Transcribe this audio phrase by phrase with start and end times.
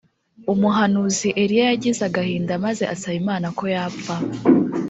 [0.53, 4.15] umuhanuzi eliya yagize agahinda maze asaba imana ko yapfa